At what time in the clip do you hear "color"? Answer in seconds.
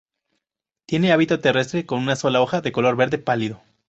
2.71-2.95